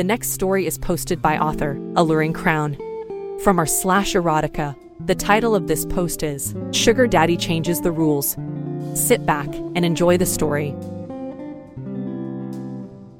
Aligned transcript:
The 0.00 0.04
next 0.04 0.30
story 0.30 0.64
is 0.64 0.78
posted 0.78 1.20
by 1.20 1.36
author 1.36 1.78
Alluring 1.94 2.32
Crown. 2.32 2.74
From 3.44 3.58
our 3.58 3.66
slash 3.66 4.14
erotica, 4.14 4.74
the 5.04 5.14
title 5.14 5.54
of 5.54 5.66
this 5.66 5.84
post 5.84 6.22
is 6.22 6.54
Sugar 6.72 7.06
Daddy 7.06 7.36
Changes 7.36 7.82
the 7.82 7.92
Rules. 7.92 8.34
Sit 8.94 9.26
back 9.26 9.46
and 9.54 9.84
enjoy 9.84 10.16
the 10.16 10.24
story. 10.24 10.74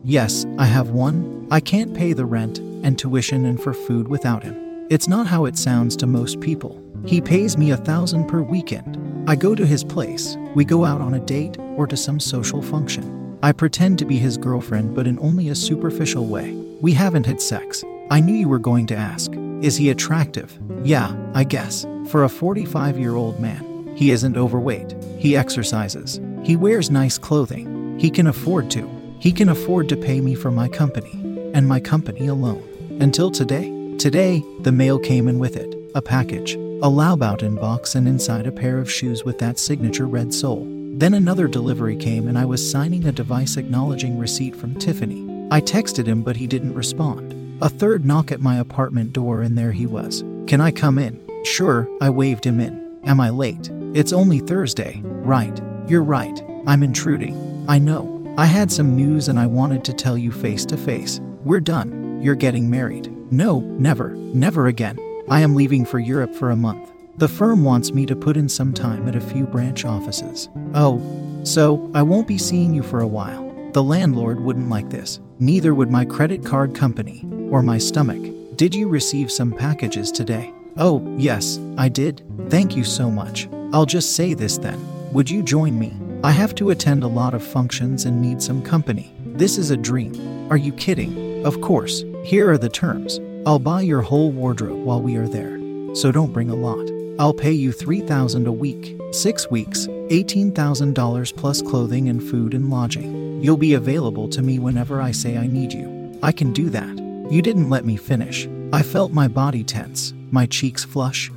Yes, 0.05 0.47
I 0.57 0.65
have 0.65 0.89
one. 0.89 1.47
I 1.51 1.61
can't 1.61 1.93
pay 1.93 2.15
the 2.15 2.25
rent 2.25 2.61
and 2.61 2.99
tuition 2.99 3.45
and 3.45 3.63
for 3.63 3.75
food 3.75 4.09
without 4.09 4.43
him. 4.43 4.87
It's 4.89 5.07
not 5.07 5.27
how 5.27 5.45
it 5.45 5.59
sounds 5.59 5.97
to 5.99 6.07
most 6.07 6.41
people. 6.41 6.83
He 7.05 7.21
pays 7.21 7.59
me 7.59 7.73
a 7.73 7.77
thousand 7.77 8.27
per 8.27 8.41
weekend. 8.41 9.29
I 9.29 9.37
go 9.37 9.55
to 9.55 9.67
his 9.67 9.85
place, 9.85 10.39
we 10.55 10.65
go 10.65 10.87
out 10.87 11.03
on 11.03 11.13
a 11.13 11.21
date 11.21 11.59
or 11.77 11.87
to 11.87 11.97
some 11.99 12.19
social 12.19 12.63
function. 12.63 13.20
I 13.43 13.53
pretend 13.53 13.99
to 13.99 14.05
be 14.05 14.19
his 14.19 14.37
girlfriend, 14.37 14.95
but 14.95 15.07
in 15.07 15.19
only 15.19 15.49
a 15.49 15.55
superficial 15.55 16.27
way. 16.27 16.53
We 16.83 16.93
haven't 16.93 17.25
had 17.25 17.41
sex. 17.41 17.83
I 18.11 18.21
knew 18.21 18.35
you 18.35 18.49
were 18.49 18.59
going 18.59 18.87
to 18.89 18.97
ask. 18.97 19.33
Is 19.63 19.77
he 19.77 19.89
attractive? 19.89 20.59
Yeah, 20.85 21.17
I 21.33 21.45
guess. 21.45 21.87
For 22.09 22.25
a 22.25 22.29
45 22.29 22.99
year 22.99 23.15
old 23.15 23.41
man. 23.41 23.95
He 23.97 24.11
isn't 24.11 24.37
overweight. 24.37 24.95
He 25.19 25.37
exercises. 25.37 26.21
He 26.43 26.57
wears 26.57 26.91
nice 26.91 27.17
clothing. 27.17 27.99
He 27.99 28.11
can 28.11 28.27
afford 28.27 28.71
to. 28.73 28.89
He 29.21 29.33
can 29.33 29.49
afford 29.49 29.89
to 29.89 29.97
pay 29.97 30.21
me 30.21 30.35
for 30.35 30.51
my 30.51 30.69
company. 30.69 31.13
And 31.55 31.67
my 31.67 31.81
company 31.81 32.27
alone. 32.27 32.63
Until 33.01 33.31
today. 33.31 33.97
Today, 33.97 34.43
the 34.61 34.73
mail 34.73 34.99
came 34.99 35.29
in 35.29 35.39
with 35.39 35.57
it 35.57 35.77
a 35.95 36.03
package, 36.03 36.55
a 36.55 36.89
Louboutin 36.89 37.59
box, 37.59 37.95
and 37.95 38.07
inside 38.07 38.47
a 38.47 38.53
pair 38.53 38.79
of 38.79 38.91
shoes 38.91 39.25
with 39.25 39.39
that 39.39 39.59
signature 39.59 40.07
red 40.07 40.33
sole. 40.33 40.80
Then 41.01 41.15
another 41.15 41.49
delivery 41.49 41.97
came, 41.97 42.29
and 42.29 42.37
I 42.37 42.45
was 42.45 42.71
signing 42.71 43.07
a 43.07 43.13
device 43.13 43.57
acknowledging 43.57 44.19
receipt 44.19 44.55
from 44.55 44.75
Tiffany. 44.75 45.49
I 45.51 45.63
texted 45.63 46.05
him, 46.05 46.21
but 46.21 46.37
he 46.37 46.47
didn't 46.47 46.75
respond. 46.75 47.59
A 47.63 47.71
third 47.71 48.05
knock 48.05 48.31
at 48.31 48.43
my 48.43 48.59
apartment 48.59 49.15
door, 49.15 49.41
and 49.41 49.57
there 49.57 49.73
he 49.73 49.87
was. 49.87 50.23
Can 50.47 50.61
I 50.61 50.71
come 50.71 50.99
in? 50.99 51.19
Sure, 51.43 51.89
I 52.03 52.11
waved 52.11 52.45
him 52.45 52.61
in. 52.61 53.01
Am 53.05 53.19
I 53.19 53.31
late? 53.31 53.71
It's 53.95 54.13
only 54.13 54.41
Thursday. 54.41 55.01
Right. 55.03 55.59
You're 55.89 56.03
right. 56.03 56.39
I'm 56.67 56.83
intruding. 56.83 57.65
I 57.67 57.79
know. 57.79 58.35
I 58.37 58.45
had 58.45 58.71
some 58.71 58.95
news 58.95 59.29
and 59.29 59.39
I 59.39 59.47
wanted 59.47 59.85
to 59.87 59.95
tell 59.95 60.19
you 60.19 60.31
face 60.31 60.67
to 60.67 60.77
face. 60.77 61.19
We're 61.45 61.61
done. 61.61 62.21
You're 62.21 62.35
getting 62.35 62.69
married. 62.69 63.11
No, 63.33 63.61
never, 63.61 64.11
never 64.11 64.67
again. 64.67 64.99
I 65.31 65.41
am 65.41 65.55
leaving 65.55 65.87
for 65.87 65.99
Europe 65.99 66.35
for 66.35 66.51
a 66.51 66.57
month. 66.57 66.90
The 67.21 67.29
firm 67.29 67.65
wants 67.65 67.93
me 67.93 68.07
to 68.07 68.17
put 68.17 68.39
in 68.39 68.49
some 68.49 68.73
time 68.73 69.07
at 69.07 69.15
a 69.15 69.21
few 69.21 69.45
branch 69.45 69.85
offices. 69.85 70.49
Oh, 70.73 71.03
so 71.45 71.91
I 71.95 72.01
won't 72.01 72.27
be 72.27 72.39
seeing 72.39 72.73
you 72.73 72.83
for 72.83 73.01
a 73.01 73.07
while. 73.07 73.55
The 73.75 73.83
landlord 73.83 74.41
wouldn't 74.41 74.71
like 74.71 74.89
this. 74.89 75.21
Neither 75.39 75.75
would 75.75 75.91
my 75.91 76.07
credit 76.07 76.43
card 76.43 76.75
company 76.75 77.27
or 77.51 77.63
my 77.63 77.77
stomach. 77.77 78.57
Did 78.57 78.75
you 78.75 78.89
receive 78.89 79.31
some 79.31 79.53
packages 79.53 80.11
today? 80.11 80.51
Oh, 80.79 81.15
yes, 81.19 81.61
I 81.77 81.91
did. 81.91 82.23
Thank 82.49 82.75
you 82.75 82.85
so 82.85 83.11
much. 83.11 83.51
I'll 83.75 83.85
just 83.85 84.17
say 84.17 84.33
this 84.33 84.57
then. 84.57 84.81
Would 85.13 85.29
you 85.29 85.43
join 85.43 85.79
me? 85.79 85.95
I 86.25 86.31
have 86.31 86.55
to 86.55 86.71
attend 86.71 87.03
a 87.03 87.07
lot 87.07 87.35
of 87.35 87.45
functions 87.45 88.07
and 88.07 88.23
need 88.23 88.41
some 88.41 88.63
company. 88.63 89.13
This 89.27 89.59
is 89.59 89.71
a 89.71 89.77
dream. 89.77 90.51
Are 90.51 90.57
you 90.57 90.73
kidding? 90.73 91.45
Of 91.45 91.61
course. 91.61 92.03
Here 92.25 92.51
are 92.51 92.57
the 92.57 92.71
terms. 92.71 93.21
I'll 93.45 93.59
buy 93.59 93.83
your 93.83 94.01
whole 94.01 94.33
wardrobe 94.33 94.83
while 94.87 95.03
we 95.03 95.17
are 95.17 95.29
there. 95.29 95.59
So 95.95 96.11
don't 96.11 96.33
bring 96.33 96.49
a 96.49 96.57
lot. 96.57 97.00
I'll 97.21 97.35
pay 97.35 97.53
you 97.53 97.71
3000 97.71 98.47
a 98.47 98.53
week, 98.53 98.99
6 99.13 99.51
weeks, 99.51 99.87
$18,000 99.87 101.37
plus 101.37 101.61
clothing 101.61 102.09
and 102.09 102.23
food 102.23 102.55
and 102.55 102.71
lodging. 102.71 103.43
You'll 103.43 103.59
be 103.59 103.75
available 103.75 104.27
to 104.31 104.41
me 104.41 104.59
whenever 104.59 105.03
I 105.03 105.11
say 105.11 105.37
I 105.37 105.47
need 105.47 105.71
you. 105.71 106.19
I 106.23 106.33
can 106.33 106.51
do 106.51 106.71
that. 106.71 106.99
You 107.31 107.43
didn't 107.43 107.69
let 107.69 107.85
me 107.85 107.99
finish. 107.99 108.49
I 108.73 108.83
felt 108.83 109.13
my 109.13 109.29
body 109.29 109.63
tense, 109.63 110.15
my 110.31 110.47
cheeks 110.47 110.83
flush. 110.83 111.31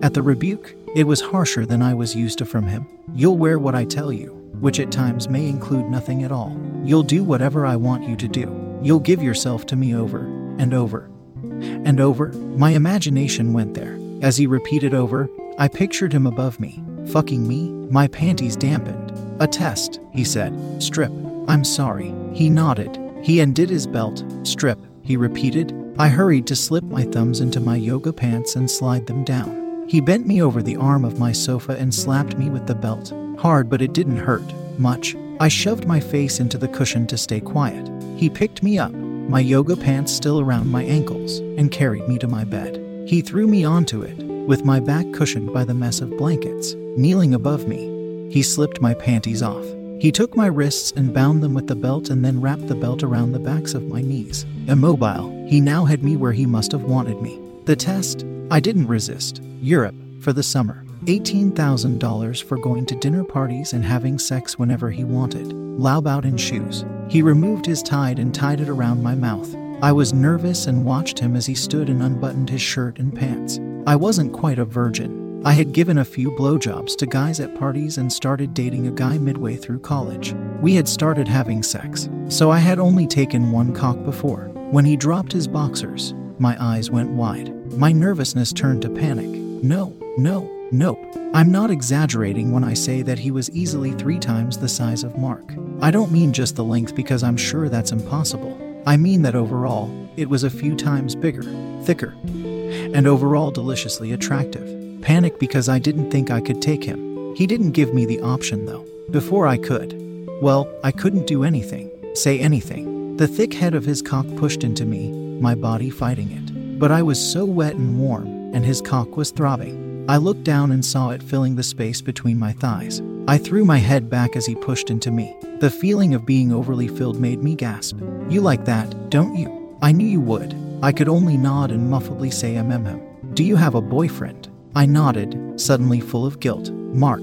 At 0.00 0.14
the 0.14 0.22
rebuke, 0.22 0.76
it 0.94 1.08
was 1.08 1.20
harsher 1.20 1.66
than 1.66 1.82
I 1.82 1.92
was 1.92 2.14
used 2.14 2.38
to 2.38 2.46
from 2.46 2.68
him. 2.68 2.86
You'll 3.12 3.36
wear 3.36 3.58
what 3.58 3.74
I 3.74 3.86
tell 3.86 4.12
you, 4.12 4.28
which 4.60 4.78
at 4.78 4.92
times 4.92 5.28
may 5.28 5.48
include 5.48 5.86
nothing 5.86 6.22
at 6.22 6.30
all. 6.30 6.56
You'll 6.84 7.02
do 7.02 7.24
whatever 7.24 7.66
I 7.66 7.74
want 7.74 8.08
you 8.08 8.14
to 8.14 8.28
do. 8.28 8.78
You'll 8.80 9.00
give 9.00 9.24
yourself 9.24 9.66
to 9.66 9.76
me 9.76 9.92
over 9.92 10.20
and 10.60 10.72
over 10.72 11.10
and 11.50 11.98
over. 11.98 12.28
My 12.28 12.70
imagination 12.70 13.52
went 13.52 13.74
there. 13.74 13.98
As 14.20 14.36
he 14.36 14.46
repeated 14.46 14.94
over, 14.94 15.28
I 15.58 15.68
pictured 15.68 16.12
him 16.12 16.26
above 16.26 16.60
me, 16.60 16.82
fucking 17.06 17.46
me, 17.46 17.70
my 17.90 18.06
panties 18.08 18.56
dampened. 18.56 19.12
A 19.40 19.46
test, 19.46 20.00
he 20.12 20.24
said. 20.24 20.82
Strip. 20.82 21.10
I'm 21.48 21.64
sorry. 21.64 22.14
He 22.34 22.50
nodded. 22.50 22.98
He 23.22 23.40
undid 23.40 23.70
his 23.70 23.86
belt. 23.86 24.22
Strip, 24.42 24.78
he 25.02 25.16
repeated. 25.16 25.74
I 25.98 26.08
hurried 26.08 26.46
to 26.48 26.56
slip 26.56 26.84
my 26.84 27.04
thumbs 27.04 27.40
into 27.40 27.60
my 27.60 27.76
yoga 27.76 28.12
pants 28.12 28.56
and 28.56 28.70
slide 28.70 29.06
them 29.06 29.24
down. 29.24 29.86
He 29.88 30.00
bent 30.00 30.26
me 30.26 30.42
over 30.42 30.62
the 30.62 30.76
arm 30.76 31.04
of 31.04 31.18
my 31.18 31.32
sofa 31.32 31.72
and 31.72 31.92
slapped 31.92 32.36
me 32.36 32.50
with 32.50 32.66
the 32.66 32.74
belt. 32.74 33.12
Hard, 33.38 33.70
but 33.70 33.82
it 33.82 33.94
didn't 33.94 34.18
hurt 34.18 34.44
much. 34.78 35.16
I 35.40 35.48
shoved 35.48 35.86
my 35.86 35.98
face 35.98 36.40
into 36.40 36.58
the 36.58 36.68
cushion 36.68 37.06
to 37.06 37.16
stay 37.16 37.40
quiet. 37.40 37.90
He 38.16 38.28
picked 38.28 38.62
me 38.62 38.78
up, 38.78 38.92
my 38.92 39.40
yoga 39.40 39.76
pants 39.76 40.12
still 40.12 40.40
around 40.40 40.70
my 40.70 40.82
ankles, 40.84 41.38
and 41.38 41.72
carried 41.72 42.06
me 42.06 42.18
to 42.18 42.28
my 42.28 42.44
bed. 42.44 42.89
He 43.10 43.22
threw 43.22 43.48
me 43.48 43.64
onto 43.64 44.02
it, 44.02 44.16
with 44.46 44.64
my 44.64 44.78
back 44.78 45.04
cushioned 45.12 45.52
by 45.52 45.64
the 45.64 45.74
mess 45.74 46.00
of 46.00 46.16
blankets. 46.16 46.74
Kneeling 46.96 47.34
above 47.34 47.66
me, 47.66 48.30
he 48.30 48.40
slipped 48.40 48.80
my 48.80 48.94
panties 48.94 49.42
off. 49.42 49.64
He 49.98 50.12
took 50.12 50.36
my 50.36 50.46
wrists 50.46 50.92
and 50.94 51.12
bound 51.12 51.42
them 51.42 51.52
with 51.52 51.66
the 51.66 51.74
belt 51.74 52.08
and 52.08 52.24
then 52.24 52.40
wrapped 52.40 52.68
the 52.68 52.76
belt 52.76 53.02
around 53.02 53.32
the 53.32 53.40
backs 53.40 53.74
of 53.74 53.88
my 53.88 54.00
knees. 54.00 54.46
Immobile, 54.68 55.44
he 55.48 55.60
now 55.60 55.84
had 55.84 56.04
me 56.04 56.16
where 56.16 56.30
he 56.30 56.46
must 56.46 56.70
have 56.70 56.84
wanted 56.84 57.20
me. 57.20 57.40
The 57.64 57.74
test? 57.74 58.24
I 58.48 58.60
didn't 58.60 58.86
resist. 58.86 59.42
Europe, 59.60 59.96
for 60.20 60.32
the 60.32 60.44
summer. 60.44 60.84
$18,000 61.06 62.42
for 62.44 62.58
going 62.58 62.86
to 62.86 62.94
dinner 62.94 63.24
parties 63.24 63.72
and 63.72 63.84
having 63.84 64.20
sex 64.20 64.56
whenever 64.56 64.88
he 64.88 65.02
wanted. 65.02 65.48
Laub 65.48 66.06
out 66.06 66.22
Louboutin 66.22 66.38
shoes. 66.38 66.84
He 67.08 67.22
removed 67.22 67.66
his 67.66 67.82
tie 67.82 68.10
and 68.10 68.32
tied 68.32 68.60
it 68.60 68.68
around 68.68 69.02
my 69.02 69.16
mouth. 69.16 69.52
I 69.82 69.92
was 69.92 70.12
nervous 70.12 70.66
and 70.66 70.84
watched 70.84 71.18
him 71.18 71.34
as 71.34 71.46
he 71.46 71.54
stood 71.54 71.88
and 71.88 72.02
unbuttoned 72.02 72.50
his 72.50 72.60
shirt 72.60 72.98
and 72.98 73.14
pants. 73.14 73.58
I 73.86 73.96
wasn't 73.96 74.34
quite 74.34 74.58
a 74.58 74.64
virgin. 74.66 75.40
I 75.42 75.52
had 75.52 75.72
given 75.72 75.96
a 75.96 76.04
few 76.04 76.30
blowjobs 76.32 76.94
to 76.96 77.06
guys 77.06 77.40
at 77.40 77.54
parties 77.58 77.96
and 77.96 78.12
started 78.12 78.52
dating 78.52 78.88
a 78.88 78.92
guy 78.92 79.16
midway 79.16 79.56
through 79.56 79.80
college. 79.80 80.34
We 80.60 80.74
had 80.74 80.86
started 80.86 81.26
having 81.26 81.62
sex, 81.62 82.10
so 82.28 82.50
I 82.50 82.58
had 82.58 82.78
only 82.78 83.06
taken 83.06 83.52
one 83.52 83.72
cock 83.72 84.04
before. 84.04 84.50
When 84.70 84.84
he 84.84 84.96
dropped 84.96 85.32
his 85.32 85.48
boxers, 85.48 86.12
my 86.38 86.62
eyes 86.62 86.90
went 86.90 87.08
wide. 87.08 87.50
My 87.78 87.90
nervousness 87.90 88.52
turned 88.52 88.82
to 88.82 88.90
panic. 88.90 89.28
No, 89.64 89.96
no, 90.18 90.68
nope. 90.72 91.02
I'm 91.32 91.50
not 91.50 91.70
exaggerating 91.70 92.52
when 92.52 92.64
I 92.64 92.74
say 92.74 93.00
that 93.00 93.18
he 93.18 93.30
was 93.30 93.50
easily 93.52 93.92
three 93.92 94.18
times 94.18 94.58
the 94.58 94.68
size 94.68 95.04
of 95.04 95.16
Mark. 95.16 95.54
I 95.80 95.90
don't 95.90 96.12
mean 96.12 96.34
just 96.34 96.54
the 96.56 96.64
length 96.64 96.94
because 96.94 97.22
I'm 97.22 97.38
sure 97.38 97.70
that's 97.70 97.92
impossible. 97.92 98.59
I 98.86 98.96
mean 98.96 99.22
that 99.22 99.34
overall, 99.34 99.90
it 100.16 100.28
was 100.28 100.44
a 100.44 100.50
few 100.50 100.74
times 100.74 101.14
bigger, 101.14 101.42
thicker, 101.82 102.14
and 102.24 103.06
overall 103.06 103.50
deliciously 103.50 104.12
attractive. 104.12 105.00
Panic 105.02 105.38
because 105.38 105.68
I 105.68 105.78
didn't 105.78 106.10
think 106.10 106.30
I 106.30 106.40
could 106.40 106.60
take 106.60 106.84
him. 106.84 107.34
He 107.34 107.46
didn't 107.46 107.72
give 107.72 107.94
me 107.94 108.04
the 108.06 108.20
option 108.20 108.66
though. 108.66 108.86
Before 109.10 109.46
I 109.46 109.56
could. 109.56 109.96
Well, 110.40 110.68
I 110.82 110.92
couldn't 110.92 111.26
do 111.26 111.44
anything, 111.44 111.90
say 112.14 112.38
anything. 112.38 113.16
The 113.16 113.28
thick 113.28 113.54
head 113.54 113.74
of 113.74 113.84
his 113.84 114.02
cock 114.02 114.26
pushed 114.36 114.64
into 114.64 114.84
me, 114.84 115.10
my 115.40 115.54
body 115.54 115.90
fighting 115.90 116.30
it. 116.30 116.78
But 116.78 116.90
I 116.90 117.02
was 117.02 117.20
so 117.20 117.44
wet 117.44 117.74
and 117.74 117.98
warm 117.98 118.40
and 118.54 118.64
his 118.64 118.80
cock 118.80 119.16
was 119.16 119.30
throbbing. 119.30 120.06
I 120.08 120.16
looked 120.16 120.44
down 120.44 120.72
and 120.72 120.84
saw 120.84 121.10
it 121.10 121.22
filling 121.22 121.54
the 121.54 121.62
space 121.62 122.00
between 122.00 122.38
my 122.38 122.52
thighs. 122.52 123.00
I 123.30 123.38
threw 123.38 123.64
my 123.64 123.78
head 123.78 124.10
back 124.10 124.34
as 124.34 124.44
he 124.44 124.56
pushed 124.56 124.90
into 124.90 125.12
me. 125.12 125.36
The 125.60 125.70
feeling 125.70 126.14
of 126.14 126.26
being 126.26 126.52
overly 126.52 126.88
filled 126.88 127.20
made 127.20 127.44
me 127.44 127.54
gasp. 127.54 127.96
You 128.28 128.40
like 128.40 128.64
that, 128.64 129.08
don't 129.08 129.36
you? 129.36 129.78
I 129.80 129.92
knew 129.92 130.04
you 130.04 130.20
would. 130.20 130.56
I 130.82 130.90
could 130.90 131.08
only 131.08 131.36
nod 131.36 131.70
and 131.70 131.88
muffledly 131.88 132.32
say 132.32 132.54
MMM. 132.54 133.32
Do 133.36 133.44
you 133.44 133.54
have 133.54 133.76
a 133.76 133.80
boyfriend? 133.80 134.48
I 134.74 134.84
nodded, 134.84 135.60
suddenly 135.60 136.00
full 136.00 136.26
of 136.26 136.40
guilt. 136.40 136.72
Mark. 136.72 137.22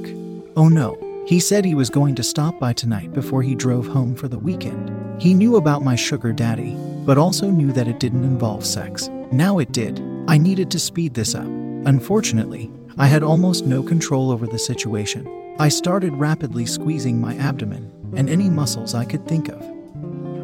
Oh 0.55 0.69
no. 0.69 0.97
He 1.27 1.41
said 1.41 1.65
he 1.65 1.75
was 1.75 1.89
going 1.89 2.15
to 2.15 2.23
stop 2.23 2.57
by 2.57 2.71
tonight 2.71 3.11
before 3.11 3.43
he 3.43 3.53
drove 3.53 3.87
home 3.87 4.15
for 4.15 4.29
the 4.29 4.39
weekend. 4.39 5.21
He 5.21 5.33
knew 5.33 5.57
about 5.57 5.83
my 5.83 5.97
sugar 5.97 6.31
daddy, 6.31 6.73
but 7.05 7.17
also 7.17 7.49
knew 7.49 7.73
that 7.73 7.89
it 7.89 7.99
didn't 7.99 8.23
involve 8.23 8.65
sex. 8.65 9.09
Now 9.33 9.59
it 9.59 9.73
did. 9.73 10.01
I 10.29 10.37
needed 10.37 10.71
to 10.71 10.79
speed 10.79 11.15
this 11.15 11.35
up. 11.35 11.43
Unfortunately, 11.43 12.71
I 12.99 13.05
had 13.05 13.21
almost 13.21 13.65
no 13.65 13.83
control 13.83 14.31
over 14.31 14.47
the 14.47 14.57
situation. 14.57 15.55
I 15.59 15.69
started 15.69 16.13
rapidly 16.13 16.65
squeezing 16.65 17.21
my 17.21 17.35
abdomen 17.35 17.91
and 18.15 18.27
any 18.27 18.49
muscles 18.49 18.95
I 18.95 19.05
could 19.05 19.27
think 19.27 19.49
of, 19.49 19.61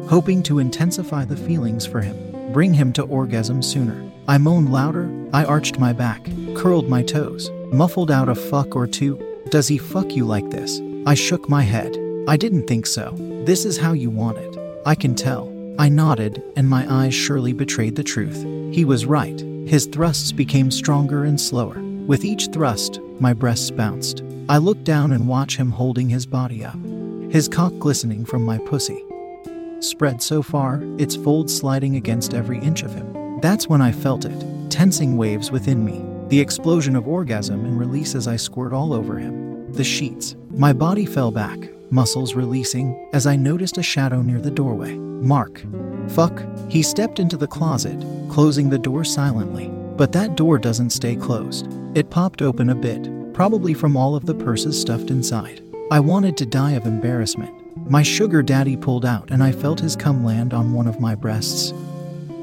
hoping 0.08 0.40
to 0.44 0.60
intensify 0.60 1.24
the 1.24 1.36
feelings 1.36 1.84
for 1.84 2.00
him, 2.00 2.52
bring 2.52 2.72
him 2.72 2.92
to 2.92 3.02
orgasm 3.02 3.60
sooner. 3.60 4.08
I 4.28 4.38
moaned 4.38 4.70
louder, 4.70 5.10
I 5.32 5.44
arched 5.44 5.80
my 5.80 5.92
back, 5.92 6.28
curled 6.54 6.88
my 6.88 7.02
toes, 7.02 7.50
muffled 7.72 8.12
out 8.12 8.28
a 8.28 8.36
fuck 8.36 8.76
or 8.76 8.86
two. 8.86 9.18
Does 9.48 9.66
he 9.66 9.76
fuck 9.76 10.12
you 10.12 10.24
like 10.24 10.50
this? 10.50 10.80
I 11.06 11.14
shook 11.14 11.48
my 11.48 11.62
head. 11.62 11.98
I 12.28 12.36
didn't 12.36 12.68
think 12.68 12.86
so. 12.86 13.14
This 13.44 13.64
is 13.64 13.78
how 13.78 13.94
you 13.94 14.10
want 14.10 14.38
it. 14.38 14.56
I 14.86 14.94
can 14.94 15.16
tell. 15.16 15.52
I 15.76 15.88
nodded, 15.88 16.40
and 16.54 16.68
my 16.68 16.86
eyes 16.88 17.14
surely 17.14 17.52
betrayed 17.52 17.96
the 17.96 18.04
truth. 18.04 18.44
He 18.72 18.84
was 18.84 19.06
right. 19.06 19.38
His 19.66 19.86
thrusts 19.86 20.30
became 20.30 20.70
stronger 20.70 21.24
and 21.24 21.40
slower. 21.40 21.83
With 22.06 22.22
each 22.22 22.48
thrust, 22.48 23.00
my 23.18 23.32
breasts 23.32 23.70
bounced. 23.70 24.22
I 24.50 24.58
looked 24.58 24.84
down 24.84 25.12
and 25.12 25.26
watched 25.26 25.56
him 25.56 25.70
holding 25.70 26.10
his 26.10 26.26
body 26.26 26.62
up, 26.62 26.76
his 27.30 27.48
cock 27.48 27.72
glistening 27.78 28.26
from 28.26 28.44
my 28.44 28.58
pussy. 28.58 29.02
Spread 29.80 30.20
so 30.20 30.42
far, 30.42 30.82
its 30.98 31.16
folds 31.16 31.56
sliding 31.56 31.96
against 31.96 32.34
every 32.34 32.58
inch 32.58 32.82
of 32.82 32.94
him. 32.94 33.40
That's 33.40 33.68
when 33.68 33.80
I 33.80 33.90
felt 33.90 34.26
it, 34.26 34.70
tensing 34.70 35.16
waves 35.16 35.50
within 35.50 35.82
me, 35.82 36.04
the 36.28 36.38
explosion 36.38 36.94
of 36.94 37.08
orgasm 37.08 37.64
and 37.64 37.78
release 37.78 38.14
as 38.14 38.28
I 38.28 38.36
squirt 38.36 38.74
all 38.74 38.92
over 38.92 39.16
him. 39.16 39.72
The 39.72 39.82
sheets. 39.82 40.36
My 40.50 40.74
body 40.74 41.06
fell 41.06 41.30
back, 41.30 41.58
muscles 41.90 42.34
releasing, 42.34 43.08
as 43.14 43.26
I 43.26 43.36
noticed 43.36 43.78
a 43.78 43.82
shadow 43.82 44.20
near 44.20 44.42
the 44.42 44.50
doorway. 44.50 44.92
Mark. 44.94 45.64
Fuck. 46.08 46.44
He 46.68 46.82
stepped 46.82 47.18
into 47.18 47.38
the 47.38 47.46
closet, 47.46 47.98
closing 48.28 48.68
the 48.68 48.78
door 48.78 49.04
silently. 49.04 49.68
But 49.96 50.12
that 50.12 50.36
door 50.36 50.58
doesn't 50.58 50.90
stay 50.90 51.16
closed. 51.16 51.66
It 51.94 52.10
popped 52.10 52.42
open 52.42 52.70
a 52.70 52.74
bit, 52.74 53.08
probably 53.34 53.72
from 53.72 53.96
all 53.96 54.16
of 54.16 54.26
the 54.26 54.34
purses 54.34 54.80
stuffed 54.80 55.10
inside. 55.10 55.62
I 55.92 56.00
wanted 56.00 56.36
to 56.38 56.46
die 56.46 56.72
of 56.72 56.86
embarrassment. 56.86 57.54
My 57.88 58.02
sugar 58.02 58.42
daddy 58.42 58.76
pulled 58.76 59.04
out, 59.04 59.30
and 59.30 59.44
I 59.44 59.52
felt 59.52 59.78
his 59.78 59.94
cum 59.94 60.24
land 60.24 60.52
on 60.52 60.72
one 60.72 60.88
of 60.88 60.98
my 60.98 61.14
breasts, 61.14 61.72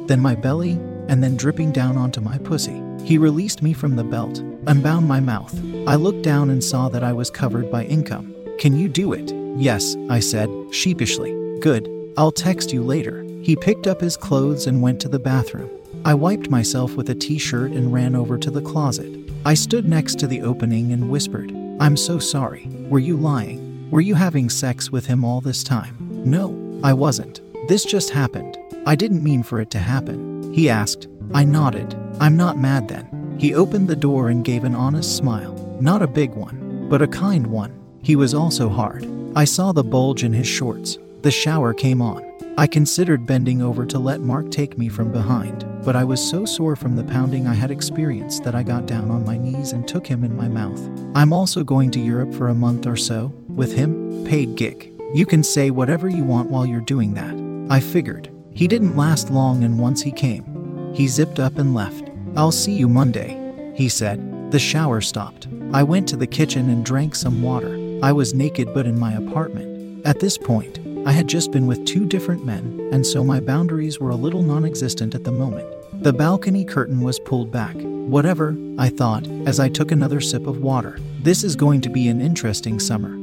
then 0.08 0.22
my 0.22 0.36
belly, 0.36 0.80
and 1.10 1.22
then 1.22 1.36
dripping 1.36 1.74
down 1.74 1.98
onto 1.98 2.22
my 2.22 2.38
pussy. 2.38 2.82
He 3.04 3.18
released 3.18 3.62
me 3.62 3.74
from 3.74 3.98
the 3.98 4.06
belt, 4.06 4.40
unbound 4.68 5.06
my 5.06 5.20
mouth. 5.20 5.54
I 5.86 5.96
looked 5.96 6.22
down 6.22 6.50
and 6.50 6.64
saw 6.64 6.88
that 6.88 7.04
I 7.04 7.12
was 7.12 7.30
covered 7.30 7.70
by 7.70 7.84
income. 7.84 8.34
Can 8.58 8.78
you 8.78 8.88
do 8.88 9.12
it? 9.12 9.34
Yes, 9.58 9.98
I 10.10 10.22
said, 10.22 10.50
sheepishly. 10.72 11.60
Good. 11.60 11.90
I'll 12.16 12.32
text 12.32 12.72
you 12.72 12.84
later. 12.84 13.26
He 13.42 13.58
picked 13.58 13.86
up 13.86 14.00
his 14.00 14.16
clothes 14.16 14.66
and 14.66 14.82
went 14.82 15.02
to 15.02 15.10
the 15.10 15.20
bathroom. 15.20 15.70
I 16.06 16.14
wiped 16.14 16.50
myself 16.50 16.96
with 16.96 17.10
a 17.10 17.16
t 17.16 17.38
shirt 17.38 17.72
and 17.72 17.92
ran 17.92 18.16
over 18.16 18.38
to 18.38 18.50
the 18.50 18.62
closet. 18.62 19.21
I 19.44 19.56
stood 19.56 19.88
next 19.88 20.20
to 20.20 20.28
the 20.28 20.42
opening 20.42 20.92
and 20.92 21.10
whispered, 21.10 21.52
I'm 21.80 21.98
so 21.98 22.20
sorry. 22.20 22.68
Were 22.90 23.00
you 23.00 23.18
lying? 23.18 23.90
Were 23.90 24.00
you 24.02 24.14
having 24.14 24.52
sex 24.52 24.92
with 24.92 25.08
him 25.08 25.26
all 25.26 25.42
this 25.42 25.64
time? 25.64 25.98
No, 26.24 26.80
I 26.84 26.94
wasn't. 26.94 27.42
This 27.68 27.84
just 27.84 28.12
happened. 28.12 28.60
I 28.86 28.94
didn't 28.94 29.24
mean 29.24 29.42
for 29.42 29.60
it 29.60 29.72
to 29.72 29.80
happen. 29.80 30.54
He 30.54 30.70
asked. 30.70 31.08
I 31.34 31.44
nodded. 31.44 31.96
I'm 32.20 32.38
not 32.38 32.60
mad 32.60 32.88
then. 32.88 33.36
He 33.40 33.56
opened 33.56 33.88
the 33.88 33.96
door 33.96 34.30
and 34.30 34.46
gave 34.46 34.64
an 34.64 34.76
honest 34.76 35.18
smile. 35.18 35.56
Not 35.82 36.04
a 36.04 36.08
big 36.08 36.36
one, 36.36 36.88
but 36.88 37.02
a 37.02 37.08
kind 37.08 37.48
one. 37.48 37.74
He 38.04 38.16
was 38.16 38.36
also 38.36 38.70
hard. 38.70 39.08
I 39.36 39.46
saw 39.46 39.72
the 39.72 39.84
bulge 39.84 40.24
in 40.24 40.34
his 40.34 40.48
shorts. 40.48 41.00
The 41.24 41.32
shower 41.32 41.74
came 41.74 42.00
on. 42.00 42.31
I 42.58 42.68
considered 42.68 43.26
bending 43.26 43.62
over 43.62 43.86
to 43.86 43.98
let 43.98 44.20
Mark 44.20 44.52
take 44.52 44.78
me 44.78 44.90
from 44.90 45.12
behind, 45.12 45.66
but 45.86 45.96
I 45.96 46.04
was 46.04 46.22
so 46.22 46.44
sore 46.44 46.76
from 46.76 46.96
the 46.96 47.04
pounding 47.04 47.48
I 47.48 47.54
had 47.54 47.72
experienced 47.72 48.44
that 48.44 48.56
I 48.56 48.62
got 48.62 48.86
down 48.86 49.10
on 49.10 49.26
my 49.26 49.38
knees 49.38 49.72
and 49.72 49.88
took 49.88 50.06
him 50.06 50.24
in 50.26 50.36
my 50.36 50.50
mouth. 50.50 50.82
I'm 51.16 51.32
also 51.32 51.64
going 51.64 51.92
to 51.92 52.00
Europe 52.00 52.34
for 52.34 52.50
a 52.50 52.54
month 52.54 52.86
or 52.86 52.98
so, 52.98 53.34
with 53.48 53.74
him, 53.74 54.26
paid 54.26 54.58
gig. 54.58 54.92
You 55.14 55.26
can 55.26 55.44
say 55.44 55.72
whatever 55.72 56.10
you 56.10 56.26
want 56.26 56.50
while 56.50 56.66
you're 56.66 56.82
doing 56.82 57.14
that. 57.14 57.74
I 57.74 57.80
figured. 57.80 58.30
He 58.54 58.68
didn't 58.68 58.98
last 58.98 59.32
long, 59.32 59.64
and 59.64 59.80
once 59.80 60.02
he 60.02 60.12
came, 60.12 60.94
he 60.94 61.08
zipped 61.08 61.40
up 61.40 61.58
and 61.58 61.74
left. 61.74 62.12
I'll 62.36 62.52
see 62.52 62.74
you 62.74 62.90
Monday, 62.90 63.74
he 63.76 63.88
said. 63.88 64.52
The 64.52 64.60
shower 64.60 65.00
stopped. 65.00 65.48
I 65.72 65.84
went 65.84 66.08
to 66.10 66.18
the 66.18 66.28
kitchen 66.28 66.70
and 66.70 66.86
drank 66.86 67.16
some 67.16 67.42
water. 67.42 67.78
I 68.04 68.12
was 68.12 68.34
naked 68.34 68.74
but 68.74 68.86
in 68.86 69.00
my 69.00 69.14
apartment. 69.14 70.06
At 70.06 70.20
this 70.20 70.38
point, 70.38 70.81
I 71.04 71.12
had 71.12 71.28
just 71.28 71.52
been 71.52 71.66
with 71.66 71.86
two 71.86 72.06
different 72.06 72.46
men, 72.46 72.90
and 72.92 73.06
so 73.06 73.24
my 73.24 73.40
boundaries 73.40 74.00
were 74.00 74.12
a 74.12 74.16
little 74.16 74.44
non 74.44 74.66
existent 74.66 75.16
at 75.16 75.24
the 75.24 75.32
moment. 75.32 75.68
The 76.04 76.14
balcony 76.14 76.64
curtain 76.64 77.02
was 77.02 77.20
pulled 77.20 77.52
back. 77.52 77.76
Whatever, 77.76 78.56
I 78.78 78.90
thought, 78.90 79.28
as 79.48 79.60
I 79.60 79.68
took 79.68 79.92
another 79.92 80.22
sip 80.22 80.46
of 80.46 80.62
water. 80.62 81.00
This 81.22 81.44
is 81.44 81.56
going 81.56 81.82
to 81.82 81.90
be 81.90 82.08
an 82.08 82.22
interesting 82.22 82.80
summer. 82.80 83.18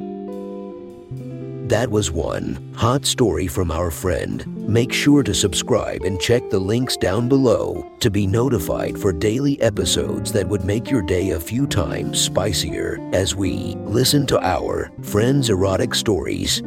That 1.69 1.91
was 1.91 2.11
one 2.11 2.73
hot 2.75 3.05
story 3.05 3.47
from 3.47 3.71
our 3.71 3.91
friend. 3.91 4.47
Make 4.67 4.91
sure 4.91 5.23
to 5.23 5.35
subscribe 5.35 6.03
and 6.03 6.19
check 6.19 6.49
the 6.49 6.59
links 6.59 6.97
down 6.97 7.29
below 7.29 7.93
to 8.01 8.11
be 8.11 8.27
notified 8.27 8.99
for 8.99 9.13
daily 9.13 9.61
episodes 9.61 10.33
that 10.33 10.49
would 10.49 10.65
make 10.65 10.91
your 10.91 11.03
day 11.03 11.31
a 11.31 11.41
few 11.41 11.67
times 11.67 12.19
spicier 12.19 12.99
as 13.13 13.37
we 13.37 13.75
listen 13.85 14.27
to 14.29 14.41
our 14.41 14.91
friends' 15.03 15.51
erotic 15.51 15.95
stories 15.95 16.63